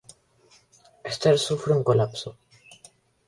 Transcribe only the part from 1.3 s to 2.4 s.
sufre un colapso.